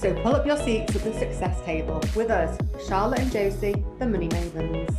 [0.00, 2.56] So pull up your seats at the success table with us,
[2.86, 4.96] Charlotte and Josie, the Money Mavens.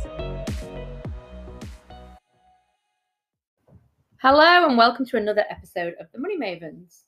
[4.18, 7.04] Hello, and welcome to another episode of The Money Mavens.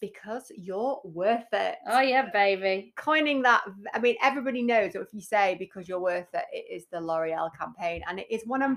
[0.00, 1.76] Because you're worth it.
[1.86, 2.94] Oh, yeah, baby.
[2.96, 6.74] Coining that, I mean, everybody knows that if you say because you're worth it, it
[6.74, 8.02] is the L'Oreal campaign.
[8.08, 8.70] And it is one of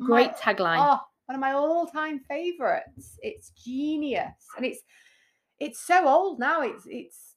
[0.00, 0.76] Great my, tagline.
[0.78, 3.18] Oh, one of my all-time favorites.
[3.22, 4.36] It's genius.
[4.56, 4.82] And it's
[5.58, 6.62] it's so old now.
[6.62, 7.33] It's it's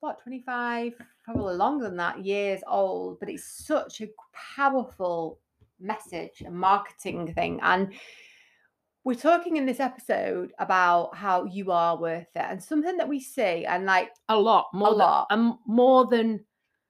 [0.00, 5.38] what 25 probably longer than that years old but it's such a powerful
[5.78, 7.92] message and marketing thing and
[9.04, 13.18] we're talking in this episode about how you are worth it and something that we
[13.20, 15.26] see and like a lot more a than, lot.
[15.30, 16.44] um, more than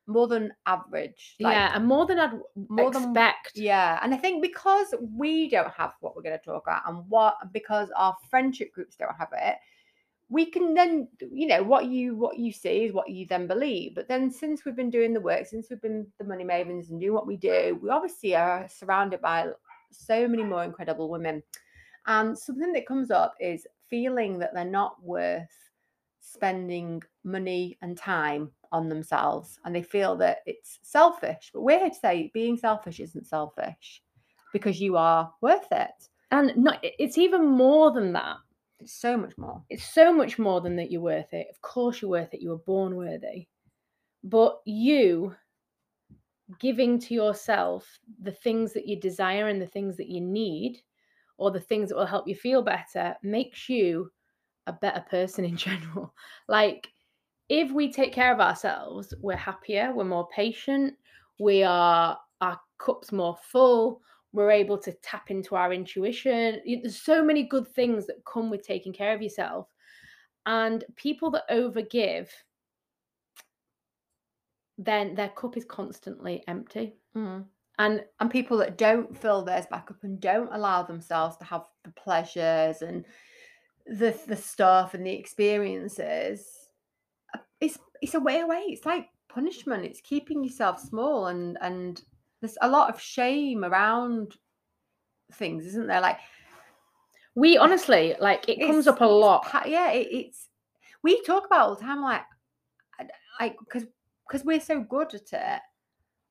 [0.06, 2.32] more than average like, yeah and more than i'd
[2.68, 3.52] more than- expect.
[3.54, 7.04] yeah and i think because we don't have what we're going to talk about and
[7.08, 9.56] what because our friendship groups don't have it
[10.30, 13.94] we can then you know what you what you see is what you then believe.
[13.94, 17.00] But then since we've been doing the work since we've been the money mavens and
[17.00, 19.48] doing what we do we obviously are surrounded by
[19.90, 21.42] so many more incredible women.
[22.06, 25.48] And something that comes up is feeling that they're not worth
[26.20, 29.58] spending money and time on themselves.
[29.64, 31.50] And they feel that it's selfish.
[31.52, 34.02] But we're here to say being selfish isn't selfish
[34.52, 35.90] because you are worth it.
[36.30, 38.36] And not it's even more than that
[38.80, 39.62] it's so much more.
[39.68, 41.46] It's so much more than that you're worth it.
[41.50, 42.40] Of course you're worth it.
[42.40, 43.46] You were born worthy.
[44.24, 45.34] But you
[46.58, 50.78] giving to yourself the things that you desire and the things that you need
[51.38, 54.10] or the things that will help you feel better makes you
[54.66, 56.14] a better person in general.
[56.48, 56.88] Like
[57.50, 60.94] if we take care of ourselves we're happier we're more patient
[61.38, 64.00] we are our cups more full
[64.32, 66.60] we're able to tap into our intuition.
[66.64, 69.68] There's so many good things that come with taking care of yourself.
[70.46, 72.28] And people that overgive,
[74.78, 76.94] then their cup is constantly empty.
[77.78, 81.64] And and people that don't fill theirs back up and don't allow themselves to have
[81.84, 83.04] the pleasures and
[83.86, 86.46] the the stuff and the experiences
[87.34, 92.02] uh, it's it's a way away it's like punishment it's keeping yourself small and and
[92.40, 94.36] there's a lot of shame around
[95.34, 96.18] things isn't there like
[97.36, 99.46] we honestly, like, it comes up a lot.
[99.64, 100.48] yeah it, it's
[101.02, 102.22] we talk about all the time like
[103.38, 103.86] like because
[104.28, 105.62] because we're so good at it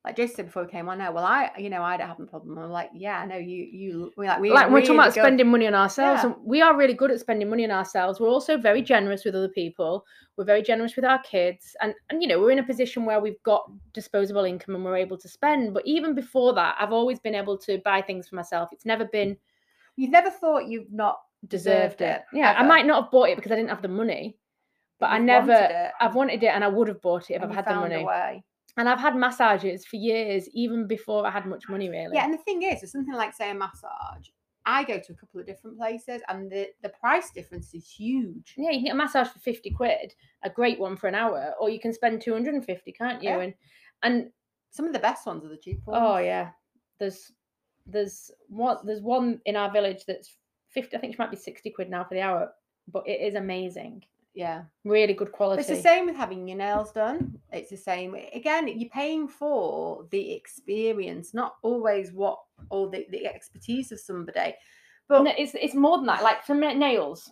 [0.05, 2.19] like Jason said before we came on now well I you know I don't have
[2.21, 2.57] a problem.
[2.57, 5.51] I'm like yeah I know you you we like we like we're talking about spending
[5.51, 6.31] money on ourselves Yeah.
[6.31, 8.19] and we are really good at spending money on ourselves.
[8.19, 10.05] We're also very generous with other people.
[10.37, 13.19] We're very generous with our kids and and you know we're in a position where
[13.19, 17.19] we've got disposable income and we're able to spend but even before that i've always
[17.19, 18.69] been able to buy things for myself.
[18.71, 19.35] It's never been
[19.97, 21.17] you've never thought you've not
[21.47, 22.23] deserved Deserved it.
[22.33, 24.37] it, yeah i might not have bought it because i didn't have the money
[24.99, 27.41] but i you've never wanted i've wanted it and i would have bought it if
[27.41, 28.05] and i've had the money.
[28.77, 32.33] And i've had massages for years even before i had much money really yeah and
[32.33, 34.27] the thing is with something like say a massage
[34.65, 38.53] I go to a couple of different places and the the price difference is huge
[38.55, 40.13] Yeah, you can get a massage for 50 quid,
[40.43, 43.29] a great one for an hour, or you can spend 250, can't you?
[43.29, 43.39] Yeah.
[43.39, 43.53] And
[44.03, 44.31] and
[44.69, 46.49] some of the best ones are the cheap oh, ones oh yeah.
[46.99, 47.31] There's
[47.87, 50.37] there's one there's one in our village that's
[50.69, 52.51] 50, I think she might be 60 quid now for the hour,
[52.91, 54.03] but it is amazing.
[54.33, 55.61] Yeah Really good quality.
[55.61, 57.39] It's the same with having your nails done.
[57.51, 58.15] It's the same.
[58.33, 64.55] Again, you're paying for the experience, not always what or the, the expertise of somebody.
[65.07, 66.23] But No, it's it's more than that.
[66.23, 67.31] Like for nails,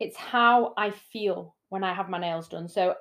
[0.00, 2.68] it's how I feel when I have my nails done.
[2.68, 2.94] So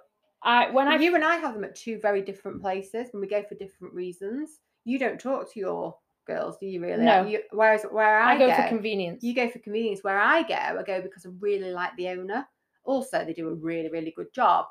[0.44, 3.28] I when I you and I have them at two very different places and we
[3.28, 4.60] go for different reasons.
[4.86, 5.96] You don't talk to your
[6.26, 7.04] girls, do you really?
[7.04, 7.26] No.
[7.26, 9.24] You, whereas where I, I go for convenience.
[9.24, 10.04] you go for convenience.
[10.04, 12.48] Where I go, I go because I really like the owner.
[12.84, 14.66] Also, they do a really, really good job.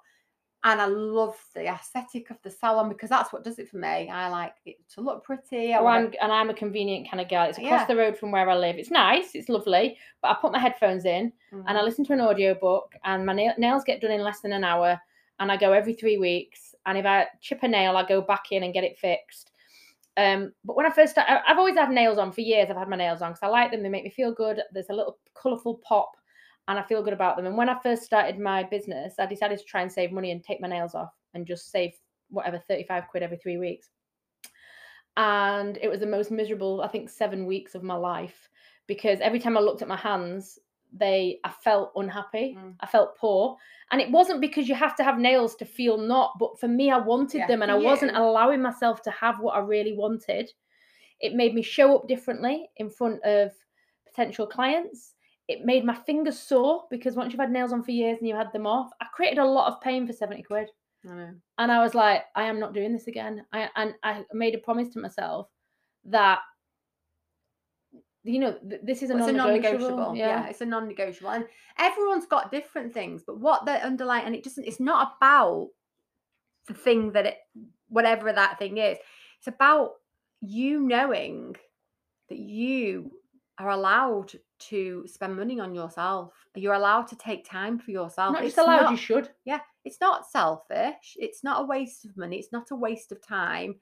[0.62, 4.10] And I love the aesthetic of the salon because that's what does it for me.
[4.10, 5.72] I like it to look pretty.
[5.72, 7.44] I Oh, I'm, and I'm a convenient kind of girl.
[7.48, 7.86] It's across Yeah.
[7.86, 8.76] the road from where I live.
[8.76, 11.84] It's nice, it's lovely, but I put my headphones in and I Mhm.
[11.84, 15.00] listen to an audiobook and my nail- nails get done in less than an hour
[15.38, 16.74] and I go every three weeks.
[16.84, 19.52] And if I chip a nail, I go back in and get it fixed.
[20.18, 22.68] Um, but when I first started, I've always had nails on for years.
[22.68, 23.82] I've had my nails on because I like them.
[23.82, 24.60] They make me feel good.
[24.72, 26.16] There's a little colourful pop
[26.70, 27.46] and I feel good about them.
[27.46, 30.42] And when I first started my business, I decided to try and save money and
[30.42, 31.92] take my nails off and just save
[32.30, 33.90] whatever 35 quid every three weeks.
[35.16, 38.48] and it was the most miserable, I think, seven weeks of my life
[38.86, 40.58] because every time I looked at my hands,
[40.92, 42.56] they I felt unhappy.
[42.58, 42.76] Mm.
[42.80, 43.56] I felt poor.
[43.90, 46.90] And it wasn't because you have to have nails to feel not, but for me,
[46.90, 50.52] I wanted Yeah, them and I wasn't allowing myself to have what I really wanted.
[51.18, 53.52] It made me show up differently in front of
[54.06, 55.14] potential clients.
[55.50, 58.36] It made my fingers sore because once you've had nails on for years and you
[58.36, 60.68] had them off, I created a lot of pain for 70 quid.
[61.04, 61.30] I know.
[61.58, 63.44] And I was like, I am not doing this again.
[63.52, 65.48] I and I made a promise to myself
[66.04, 66.38] that
[68.22, 69.88] you know th- this is a Well, a non-negotiable.
[69.96, 70.16] non-negotiable.
[70.16, 70.46] Yeah.
[70.46, 71.46] it's a non-negotiable, and
[71.78, 73.22] everyone's got different things.
[73.26, 74.66] But what they underlying, and it doesn't.
[74.68, 75.68] It's not about
[76.68, 77.38] the thing that it,
[77.88, 78.98] whatever that thing is.
[79.38, 79.92] It's about
[80.42, 81.56] you knowing
[82.28, 83.10] that you
[83.60, 84.32] are allowed
[84.70, 86.32] to spend money on yourself.
[86.54, 88.32] You're allowed to take time for yourself.
[88.32, 89.30] not just It's allowed, not- you should.
[89.44, 91.16] yeah, it's not selfish.
[91.18, 92.38] It's not a waste of money.
[92.38, 93.74] It's not a waste of time.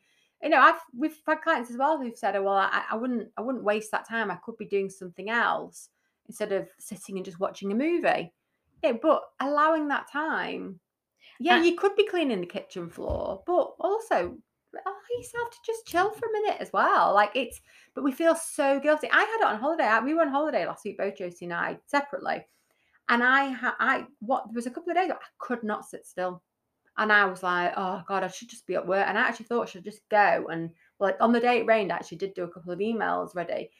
[0.43, 3.29] You know, I've we've had clients as well who've said, "Oh, well, I, I wouldn't,
[3.37, 4.31] I wouldn't waste that time.
[4.31, 5.89] I could be doing something else
[6.27, 8.33] instead of sitting and just watching a movie."
[8.85, 10.79] Yeah, but allowing that time,
[11.41, 14.37] yeah, you could be cleaning the kitchen floor, but also
[14.75, 17.15] allow oh, yourself to just chill for a minute as well.
[17.15, 17.61] Like it's,
[17.94, 19.09] but we feel so guilty.
[19.11, 19.99] I had it on holiday.
[20.05, 22.47] We were on holiday last week, both Josie and I, separately.
[23.09, 26.43] And I I, what, there was a couple of days I could not sit still.
[26.99, 29.06] And I was like, oh God, I should just be at work.
[29.06, 30.47] And I actually thought I should just go.
[30.50, 33.37] And like on the day it rained, I actually did do a couple of emails
[33.37, 33.71] ready.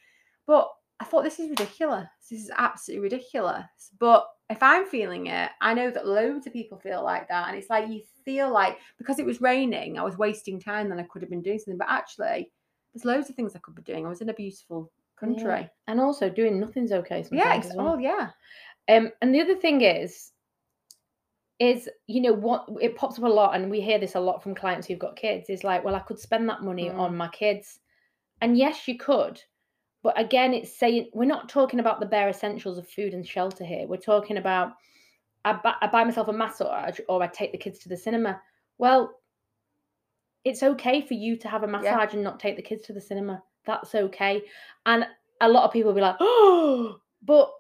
[0.47, 0.71] But
[1.01, 2.07] I thought this is ridiculous.
[2.31, 3.65] This is absolutely ridiculous.
[3.99, 7.49] But if I'm feeling it, I know that loads of people feel like that.
[7.49, 11.01] And it's like you feel like because it was raining, I was wasting time then
[11.01, 11.79] I could have been doing something.
[11.79, 12.51] But actually,
[12.93, 14.05] there's loads of things I could be doing.
[14.05, 15.61] I was in a beautiful country.
[15.63, 15.69] Yeah.
[15.87, 17.47] And also doing nothing's okay sometimes.
[17.47, 17.95] Yeah, ex- well.
[17.95, 18.31] oh yeah.
[18.89, 20.33] Um, and the other thing is,
[21.59, 24.43] is you know what it pops up a lot, and we hear this a lot
[24.43, 25.49] from clients who've got kids.
[25.49, 26.99] Is like, well, I could spend that money Mm.
[26.99, 27.81] on my kids,
[28.43, 29.43] and yes, you could,
[30.03, 33.65] but again, it's saying we're not talking about the bare essentials of food and shelter
[33.65, 33.87] here.
[33.87, 34.73] We're talking about
[35.45, 38.41] I, bu- I buy myself a massage or I take the kids to the cinema.
[38.79, 39.15] Well,
[40.45, 43.01] it's okay for you to have a massage and not take the kids to the
[43.01, 43.43] cinema.
[43.67, 44.43] That's okay.
[44.87, 45.07] And
[45.41, 47.51] a lot of people will be like, oh, but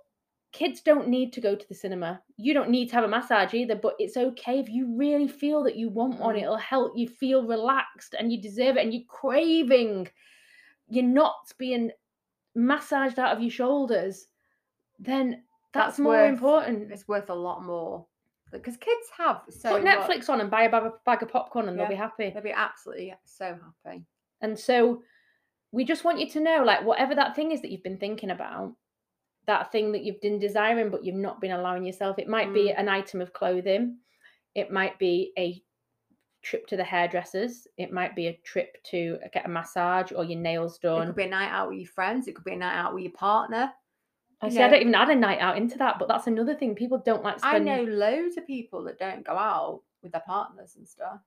[0.53, 2.23] kids don't need to go to the cinema.
[2.37, 5.63] You don't need to have a massage either, but it's okay if you really feel
[5.65, 6.37] that you want one.
[6.37, 6.43] Mm.
[6.43, 10.09] It'll help you feel relaxed and you deserve it and you're craving,
[10.89, 11.91] you're not being
[12.55, 14.27] massaged out of your shoulders,
[14.99, 15.43] then
[15.73, 16.93] that's, That's more worth- important.
[16.93, 18.07] It's worth a lot more
[18.51, 21.29] because kids have so Put much- Netflix on and buy a bag of, bag of
[21.29, 21.85] popcorn and Yeah.
[21.85, 22.31] they'll be happy.
[22.31, 24.05] They'll be absolutely so happy.
[24.41, 25.03] And so
[25.71, 28.31] we just want you to know, like, whatever that thing is that you've been thinking
[28.31, 28.75] about,
[29.47, 32.69] that thing that you've been desiring, but you've not been allowing yourself, it might be
[32.69, 32.75] mm.
[32.79, 33.99] an item of clothing,
[34.55, 35.63] it might be a
[36.43, 40.39] trip to the hairdressers, it might be a trip to get a massage or your
[40.39, 41.03] nails done.
[41.03, 42.29] It could be a night out with your friends.
[42.29, 43.73] It could be a night out with your partner.
[44.41, 46.75] I see, I don't even add a night out into that, but that's another thing.
[46.75, 50.77] People don't like I know loads of people that don't go out with their partners
[50.77, 51.21] and stuff.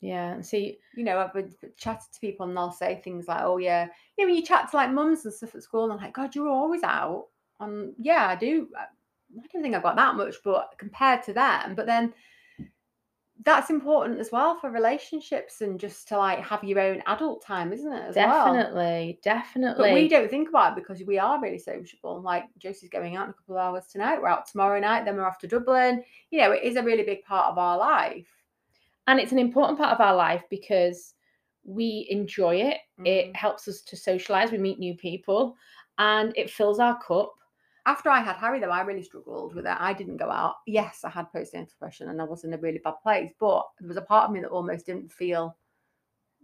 [0.00, 3.42] Yeah, and see, You know, I've been chatting to people and they'll say things like,
[3.42, 5.92] "Oh yeah," you know, when you chat to like mums and stuff at school, and
[5.92, 7.26] they're like, "God, you're always out."
[7.60, 8.68] And yeah, I do.
[8.76, 8.86] I
[9.52, 12.14] don't think I've got that much, but compared to them, but then
[13.44, 17.72] that's important as well for relationships and just to like have your own adult time,
[17.72, 18.08] isn't it?
[18.08, 18.52] As well?
[18.52, 19.84] definitely, definitely.
[19.84, 22.20] But we don't think about it because we are really sociable.
[22.20, 24.20] Like Josie's going out in a couple of hours tonight.
[24.20, 25.04] We're out tomorrow night.
[25.04, 26.02] Then we're off to Dublin.
[26.30, 28.28] You know, it is a really big part of our life.
[29.06, 31.14] and it's an important part of our life because
[31.64, 33.06] we enjoy it Mhm.
[33.06, 35.56] it helps us to socialize we meet new people
[35.98, 37.34] and it fills our cup
[37.88, 39.76] After I had Harry, though, I really struggled with it.
[39.78, 40.56] I didn't go out.
[40.66, 43.32] Yes, I had postnatal depression and I was in a really bad place.
[43.40, 45.56] But there was a part of me that almost didn't feel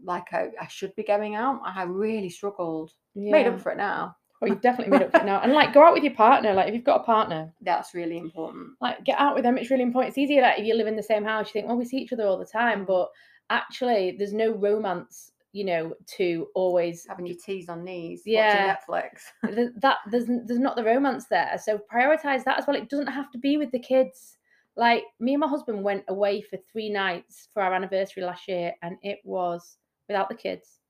[0.03, 1.61] like I, I should be going out.
[1.65, 2.93] I really struggled.
[3.15, 3.53] Made Yeah.
[3.53, 4.17] up for it now.
[4.41, 6.53] well, you've definitely made up for it now and like go out with your partner
[6.53, 8.71] like if you've got a partner That's really important.
[8.81, 10.97] like get out with them it's really important it's easier like if you live in
[10.97, 13.09] the same house you think well we see each other all the time but
[13.49, 18.77] actually there's no romance you know to always Having your teas on knees, Yeah.
[18.77, 19.55] watching Netflix.
[19.55, 23.07] th- that there's there's not the romance there so prioritize that as well it doesn't
[23.07, 24.37] have to be with the kids
[24.77, 28.75] like me and my husband went away for three nights for our anniversary last year
[28.83, 30.81] and it was without the kids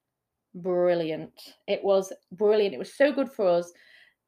[0.55, 3.73] brilliant it was brilliant it was so good for us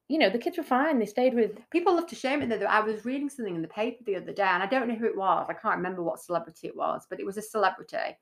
[0.08, 2.66] you know the kids were fine they stayed with People love to shame it though.
[2.66, 5.06] I was reading something in the paper the other day, and I don't know who
[5.06, 5.46] it was.
[5.48, 8.16] I can't remember what celebrity it was, but it was a celebrity.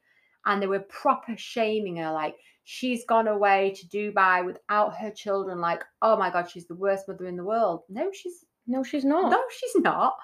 [0.47, 5.61] And they were proper shaming her, like she's gone away to Dubai without her children.
[5.61, 7.83] Like, oh my god, she's the worst mother in the world.
[7.89, 10.15] No, she's no she's not no, she's not.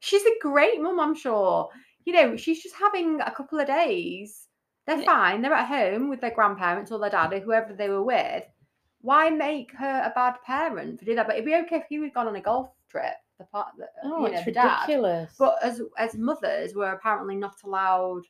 [0.00, 1.68] She's a great mum, I'm sure.
[2.04, 4.46] You know, she's just having a couple of days.
[4.86, 5.42] They're fine.
[5.42, 8.44] They're at home with their grandparents or their dad or whoever they were with.
[9.02, 11.26] Why make her a bad parent for doing that?
[11.26, 13.14] But it'd be okay if he was gone on a golf trip.
[13.38, 14.80] The part that uh, Oh, you know, it's the dad.
[14.82, 15.34] ridiculous.
[15.38, 18.22] But as as mothers, we're apparently not allowed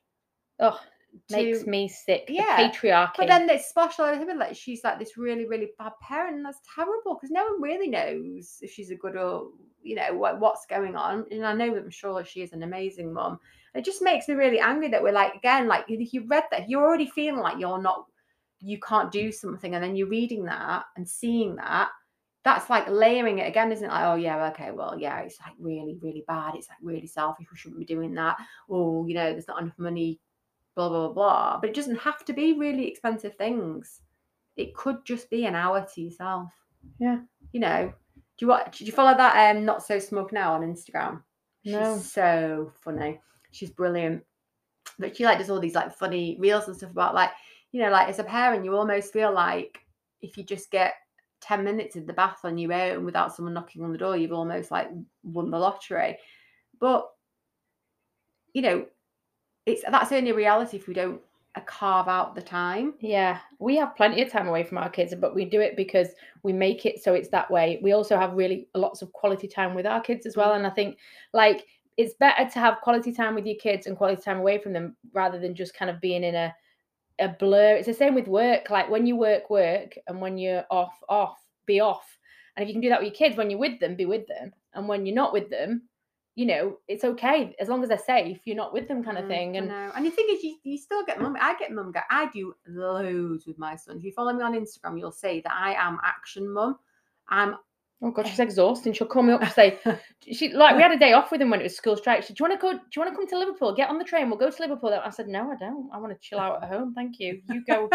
[0.60, 0.80] oh,
[1.28, 1.36] to.
[1.36, 2.26] makes me sick.
[2.28, 3.18] Yeah, patriarchy.
[3.18, 6.60] But then special over him, like she's like this really, really bad parent, and that's
[6.74, 9.48] terrible because no one really knows if she's a good or
[9.82, 11.26] you know what, what's going on.
[11.30, 13.38] And I know I'm sure she is an amazing mom.
[13.74, 16.68] It just makes me really angry that we're like again, like if you read that,
[16.68, 18.06] you're already feeling like you're not,
[18.60, 21.90] you can't do something, and then you're reading that and seeing that.
[22.44, 23.92] That's like layering it again, isn't it?
[23.92, 26.54] Like, oh yeah, okay, well, yeah, it's like really, really bad.
[26.54, 27.46] It's like really selfish.
[27.50, 28.36] We shouldn't be doing that.
[28.70, 30.18] Oh, you know, there's not enough money
[30.78, 31.58] blah blah blah blah.
[31.60, 34.00] But it doesn't have to be really expensive things.
[34.56, 36.52] It could just be an hour to yourself.
[37.00, 37.18] Yeah.
[37.52, 37.92] You know.
[38.14, 38.78] Do you watch?
[38.78, 39.56] Do you follow that?
[39.56, 41.22] Um, not so smug now on Instagram.
[41.64, 41.96] No.
[41.96, 43.20] She's so funny.
[43.50, 44.22] She's brilliant.
[45.00, 47.30] But she like does all these like funny reels and stuff about like
[47.72, 49.78] you know like as a parent you almost feel like
[50.22, 50.94] if you just get
[51.42, 54.32] 10 minutes in the bath on your own without someone knocking on the door you've
[54.32, 54.88] almost like
[55.22, 56.16] won the lottery
[56.80, 57.06] but
[58.54, 58.86] you know
[59.68, 61.20] it's that's only a reality if we don't
[61.54, 65.14] uh, carve out the time Yeah, we have plenty of time away from our kids,
[65.14, 66.08] but we do it because
[66.42, 67.78] we make it so it's that way.
[67.82, 70.54] We also have really lots of quality time with our kids as well.
[70.54, 70.98] And I think
[71.32, 74.72] like it's better to have quality time with your kids and quality time away from
[74.72, 76.54] them rather than just kind of being in a
[77.20, 77.74] a blur.
[77.74, 78.70] It's the same with work.
[78.70, 82.06] Like when you work, work, and when you're off, off, be off.
[82.56, 84.26] And if you can do that with your kids, when you're with them, be with
[84.26, 84.52] them.
[84.74, 85.87] And when you're not with them,
[86.38, 88.38] you know, it's okay as long as they're safe.
[88.44, 89.56] You're not with them, kind of Mm, thing.
[89.56, 91.36] And and the thing is, you, you still get mum.
[91.40, 91.92] I get mum.
[92.10, 93.96] I do loads with my son.
[93.96, 96.78] If you follow me on Instagram, you'll see that I am action mum.
[97.28, 97.56] I'm
[98.00, 98.92] Oh god, she's exhausting.
[98.92, 99.80] She'll call me up and say,
[100.32, 102.22] she like we had a day off with him when it was school strike.
[102.22, 102.72] She said, Do you want to go?
[102.72, 103.74] Do you want to come to Liverpool?
[103.74, 104.30] Get on the train.
[104.30, 104.94] We'll go to Liverpool.
[104.94, 105.90] I said, No, I don't.
[105.92, 106.94] I want to chill out at home.
[106.94, 107.42] Thank you.
[107.48, 107.90] You go.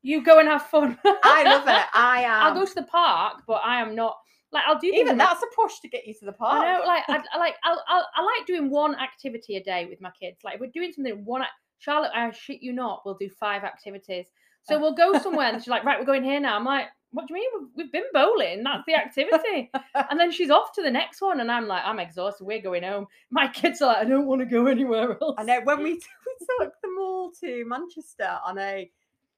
[0.00, 0.96] you go and have fun.
[1.04, 1.84] I love it.
[1.92, 2.42] I am.
[2.42, 4.16] I'll go to the park, but I am not
[4.52, 6.62] like I'll do Even that's a push to get you to the park.
[6.62, 9.86] I know, like I, I like I'll, I'll, I like doing one activity a day
[9.88, 10.38] with my kids.
[10.44, 11.42] Like if we're doing something one.
[11.78, 14.26] Charlotte, I shit you not, we'll do five activities.
[14.68, 17.28] So we'll go somewhere, and she's like, "Right, we're going here now." I'm like, "What
[17.28, 17.70] do you mean?
[17.76, 18.64] We've- been bowling.
[18.64, 22.00] That's the activity." and then she's off to the next one, and I'm like, "I'm
[22.00, 22.44] exhausted.
[22.44, 25.44] We're going home." My kids are like, "I don't want to go anywhere else." I
[25.44, 28.90] know when we, we took them all to Manchester on a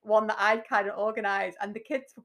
[0.03, 2.23] one that I'd kind of organised, and the kids were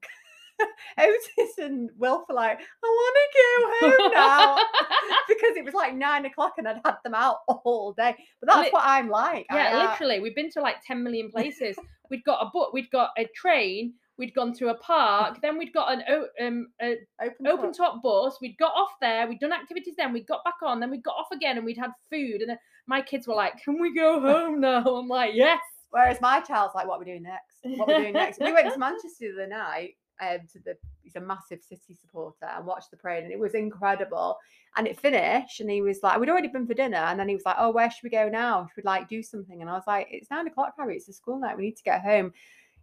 [0.98, 4.56] Otis and Wilf were like, I want to go home now
[5.28, 8.14] because it was like nine o'clock and I'd had them out all day.
[8.40, 9.46] But that's Lit- what I'm like.
[9.50, 11.76] I, Yeah, uh, literally, we've been to like 10 million places.
[12.10, 15.72] we'd got a book, we'd got a train, we'd gone through a park, then we'd
[15.72, 17.94] got an o- um, open, open top.
[17.94, 20.90] top bus, we'd got off there, we'd done activities then, we'd got back on, then
[20.90, 22.42] we'd got off again and we'd had food.
[22.42, 22.56] And
[22.86, 24.84] my kids were like, Can we go home now?
[24.84, 25.60] I'm like, Yes.
[25.90, 27.78] Whereas my child's like, what are we doing next?
[27.78, 28.40] What are we doing next?
[28.40, 29.90] we went to Manchester the other night.
[30.20, 33.54] Um, to the he's a massive City supporter and watched the parade and it was
[33.54, 34.38] incredible.
[34.76, 37.34] And it finished and he was like, we'd already been for dinner and then he
[37.34, 38.66] was like, oh, where should we go now?
[38.66, 39.60] Should we like do something?
[39.60, 40.96] And I was like, it's nine o'clock, Harry.
[40.96, 41.56] It's a school night.
[41.56, 42.32] We need to get home.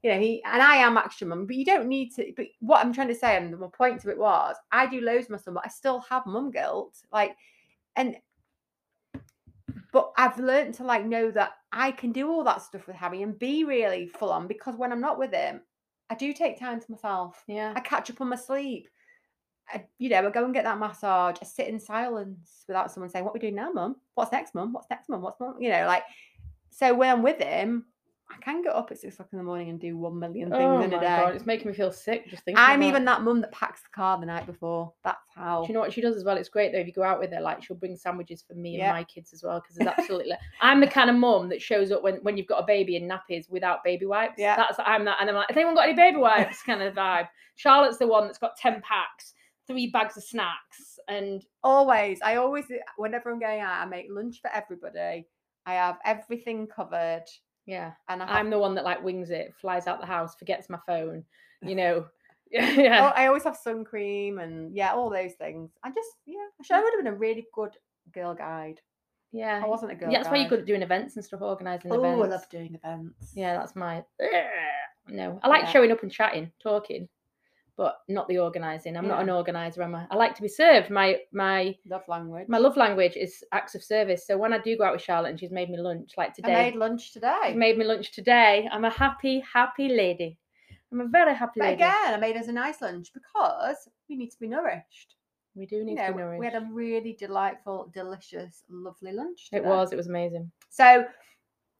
[0.03, 2.33] You know, he and I am action mum, but you don't need to.
[2.35, 4.99] But what I'm trying to say, and the my point to it was, I do
[4.99, 6.97] loads son, but I still have mum guilt.
[7.11, 7.35] Like,
[7.95, 8.15] and
[9.91, 13.21] but I've learned to like know that I can do all that stuff with Harry
[13.21, 15.61] and be really full on because when I'm not with him,
[16.11, 17.41] I do take time to myself.
[17.47, 17.71] Yeah.
[17.73, 18.89] I catch up on my sleep.
[19.73, 21.37] I, you know, I go and get that massage.
[21.41, 23.95] I sit in silence without someone saying, "What we doing now, mum?
[24.15, 24.73] What's next, mum?
[24.73, 25.21] What's next, mum?
[25.21, 26.03] What's mum?" You know, like.
[26.69, 27.85] So when I'm with him,
[28.33, 30.61] I can get up at six o'clock in the morning and do one million things
[30.61, 31.05] Oh in a day.
[31.05, 32.63] god, it's making me feel sick just thinking.
[32.63, 33.05] I'm even it.
[33.05, 34.93] that mum that packs the car the night before.
[35.03, 35.61] That's how.
[35.63, 36.37] Do you know what she does as well?
[36.37, 36.79] It's great though.
[36.79, 38.89] If you go out with her, like she'll bring sandwiches for me Yeah.
[38.89, 39.59] and my kids as well.
[39.59, 42.63] Because there's absolutely, I'm the kind of mum that shows up when when you've got
[42.63, 44.35] a baby in nappies without baby wipes.
[44.37, 44.55] Yeah.
[44.55, 46.61] that's I'm that, and I'm like, has anyone got any baby wipes?
[46.65, 47.27] kind of vibe.
[47.55, 49.33] Charlotte's the one that's got ten packs,
[49.67, 52.65] three bags of snacks, and always i always
[52.97, 55.25] whenever i'm going out i make lunch for everybody
[55.65, 57.23] i have everything covered
[57.65, 60.69] yeah, and I I'm the one that like wings it, flies out the house, forgets
[60.69, 61.23] my phone.
[61.61, 62.05] You know,
[62.59, 63.13] oh, yeah.
[63.15, 66.75] i always have sun cream and yeah all those things i just yeah i should
[66.75, 67.77] I would have been a really good
[68.13, 68.81] girl guide
[69.31, 71.41] Yeah, i wasn't a girl yeah, that's why you're good at doing events and stuff,
[71.41, 72.23] organising oh events.
[72.23, 74.03] i love doing events Yeah, that's my
[75.07, 75.39] no.
[75.43, 75.71] I like Yeah.
[75.71, 77.07] showing up and chatting, talking,
[77.81, 78.95] but not the organising.
[78.95, 80.05] I'm not an organizer, I'm I?
[80.11, 80.91] I like to be served.
[80.91, 84.27] My my love language my love language is acts of service.
[84.27, 86.33] So when I do go out with Charlotte and she's made me lunch, like i
[86.33, 88.69] today, made lunch today she's made me lunch today.
[88.71, 90.37] I'm a happy, happy lady.
[90.91, 91.75] I'm a very happy but lady.
[91.75, 93.77] again i made us a nice lunch because
[94.09, 95.15] we need to be nourished
[95.55, 96.39] we do need you to be nourished.
[96.39, 99.91] we had a really delightful delicious lovely lunch it was.
[99.91, 100.51] It was amazing.
[100.69, 101.05] So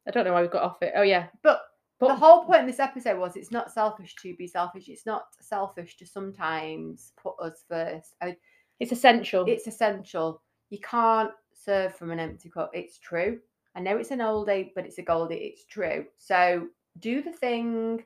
[0.08, 0.94] I don't know why we got off it.
[0.96, 1.62] Oh yeah, But
[2.02, 4.90] but the whole point in this episode was it's not selfish to be selfish.
[4.90, 8.16] It's not selfish to sometimes put us first.
[8.22, 8.36] I,
[8.80, 9.46] it's essential.
[9.48, 10.42] it's essential.
[10.72, 12.72] You can't serve from an empty cup.
[12.74, 13.40] It's true.
[13.76, 15.36] I know it's an oldie, but it's a goldie.
[15.36, 16.06] It's true.
[16.18, 16.68] So
[17.00, 18.04] do the thing,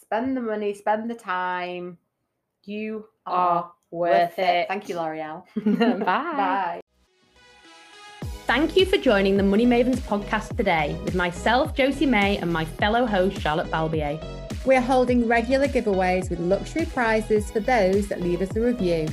[0.00, 1.98] spend the money, spend the time.
[2.64, 4.68] You are are worth it.
[4.68, 5.44] Thank you, L'Oreal.
[5.64, 6.04] Bye.
[6.04, 6.80] Bye.
[8.58, 12.64] Thank you for joining the Money Mavens podcast today with myself, Josie May, and my
[12.64, 14.20] fellow host, Charlotte Balbier.
[14.66, 19.06] We're holding regular giveaways with luxury prizes for those that leave us a review.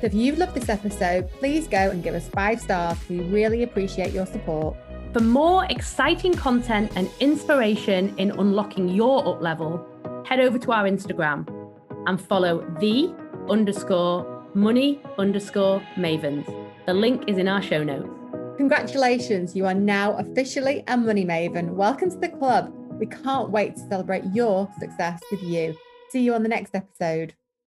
[0.00, 2.98] So if you've loved this episode, please go and give us five stars.
[3.08, 4.76] We really appreciate your support.
[5.12, 9.86] For more exciting content and inspiration in unlocking your up level,
[10.26, 11.46] head over to our Instagram
[12.08, 13.14] and follow the
[13.48, 16.44] underscore money underscore mavens.
[16.86, 18.17] The link is in our show notes.
[18.58, 21.74] Congratulations, you are now officially a money maven.
[21.74, 22.74] Welcome to the club.
[22.98, 25.78] We can't wait to celebrate your success with you.
[26.10, 27.34] See you on the next episode.